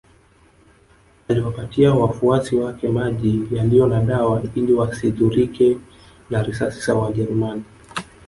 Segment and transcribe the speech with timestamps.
[1.29, 5.77] Aliwapatia wafuasi wake maji yaliyo na dawa ili wasidhurike
[6.29, 7.63] na risasi za wajerumani